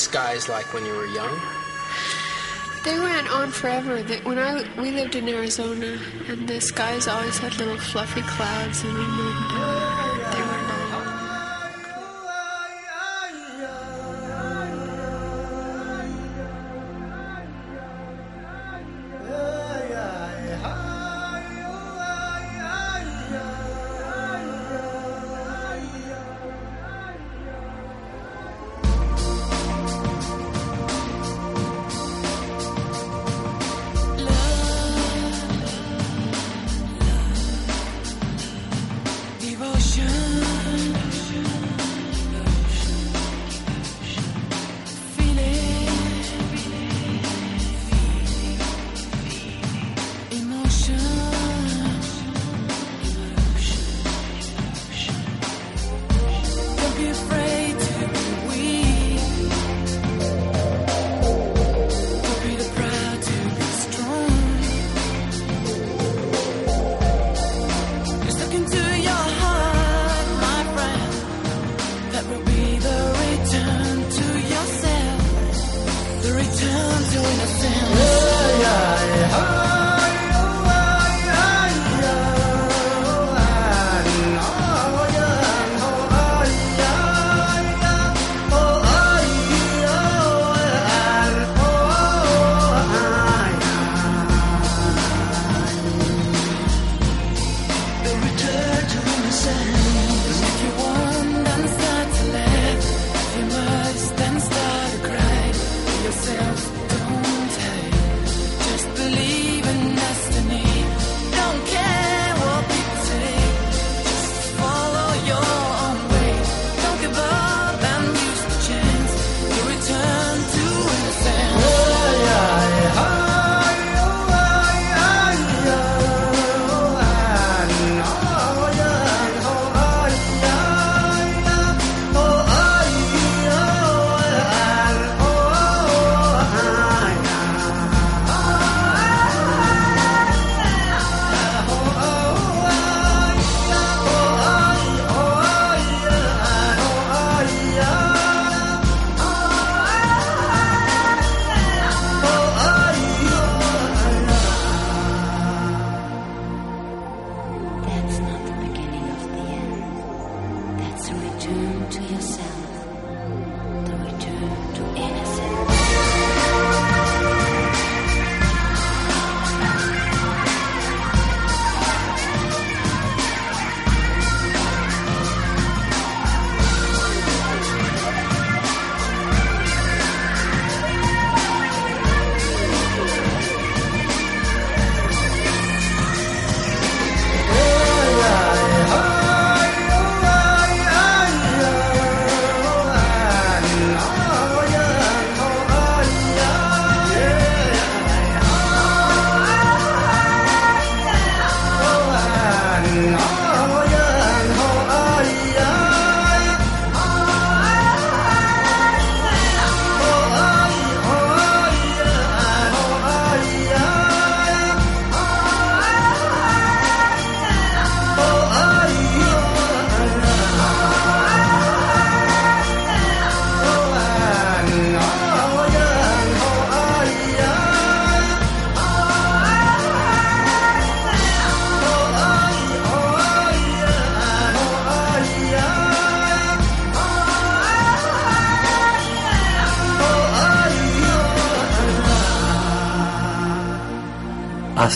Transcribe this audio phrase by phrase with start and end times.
[0.00, 1.34] Skies like when you were young?
[2.84, 4.02] They went on forever.
[4.02, 5.98] They, when I we lived in Arizona,
[6.28, 9.69] and the skies always had little fluffy clouds in them, and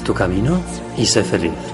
[0.04, 0.60] tu camino
[0.96, 1.73] y sé feliz.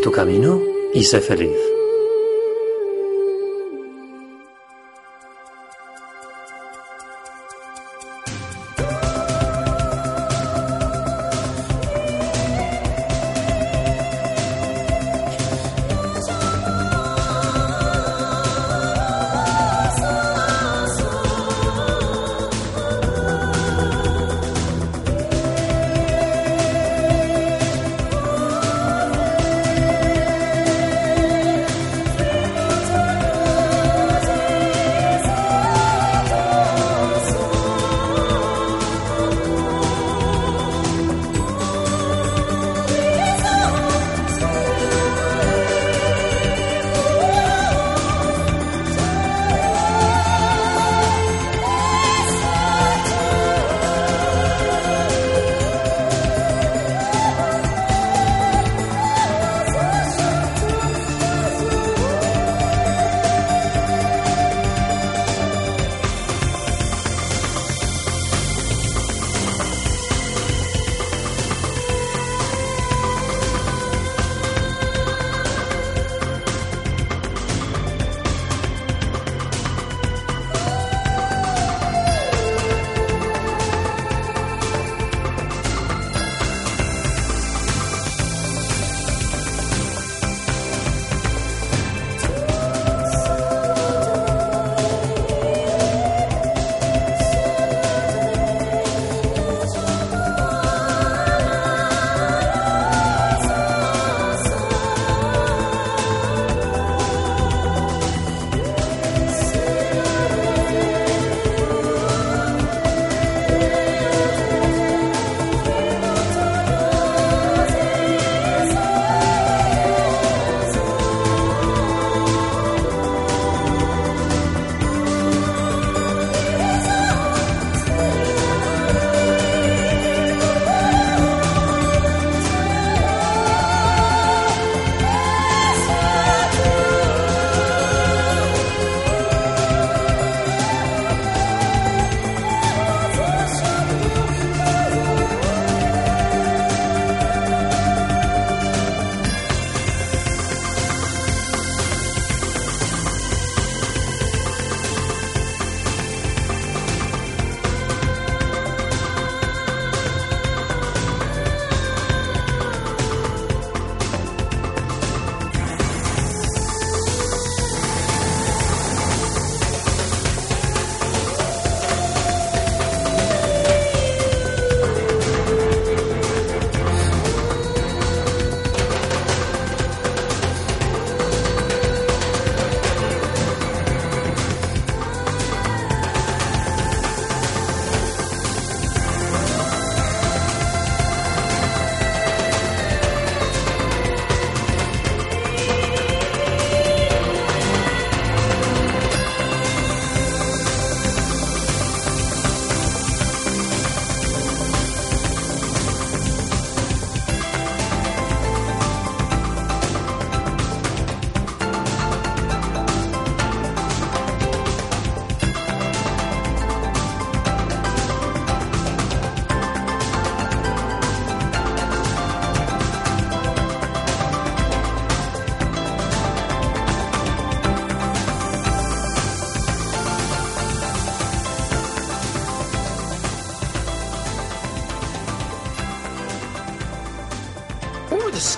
[0.00, 0.62] Tu camino
[0.94, 1.69] y sé feliz.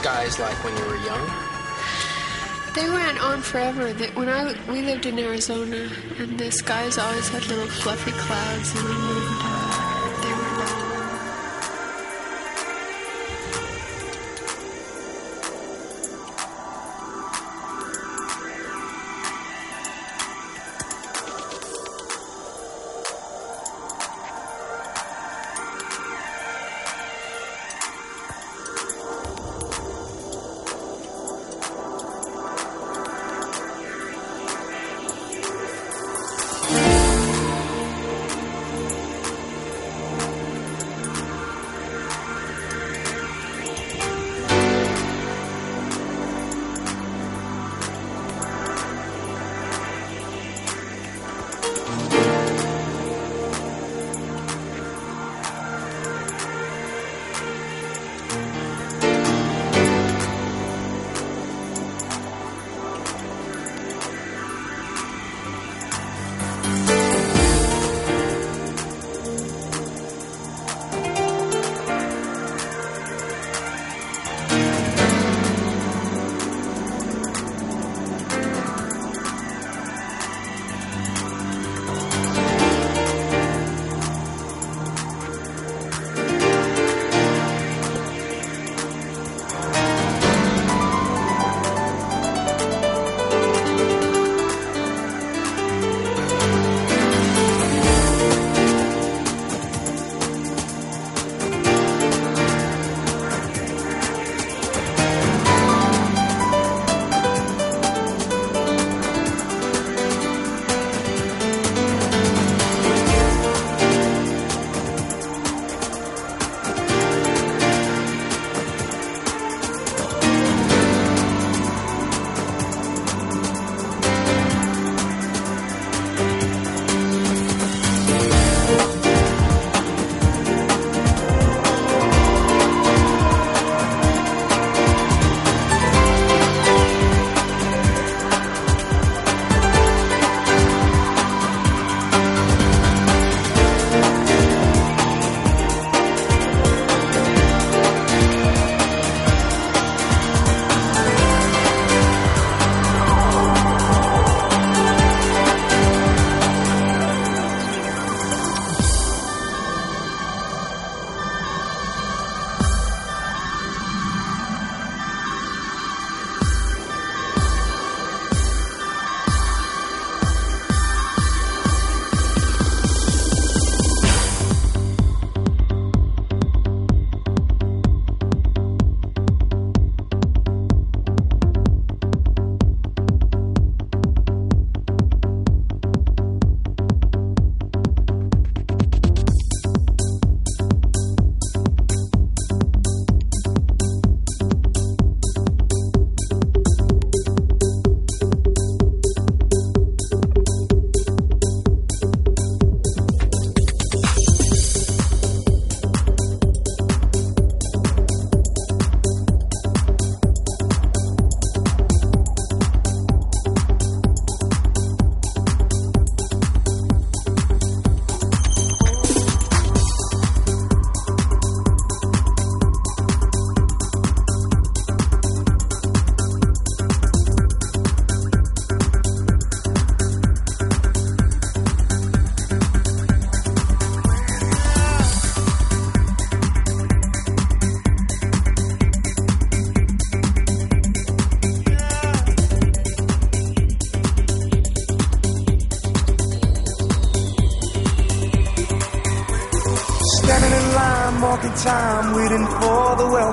[0.02, 1.26] Skies like when you were young?
[2.74, 3.92] They went on forever.
[4.18, 5.88] When I we lived in Arizona,
[6.18, 9.42] and the skies always had little fluffy clouds in them.
[9.46, 9.51] And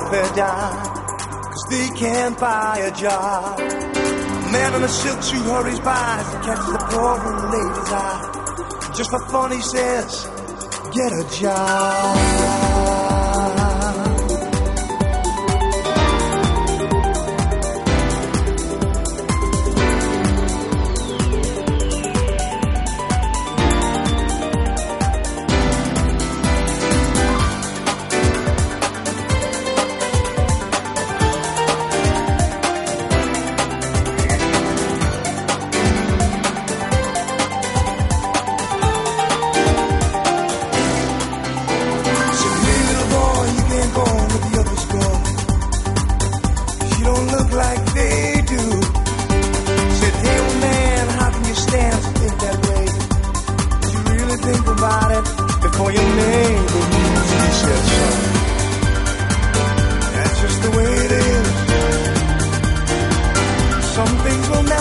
[0.10, 0.86] welfare dime.
[1.44, 3.60] Cause they can't buy a job.
[3.60, 8.94] A man in a silk suit hurries by he catches the poor old lady's eye.
[8.96, 10.28] Just for fun, he says,
[10.94, 12.89] get a job.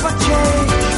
[0.01, 0.98] Never change.